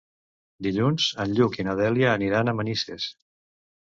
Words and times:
Dilluns 0.67 1.09
en 1.25 1.35
Lluc 1.39 1.59
i 1.59 1.65
na 1.67 1.77
Dèlia 1.81 2.09
aniran 2.13 2.49
a 2.53 2.57
Manises. 2.61 3.09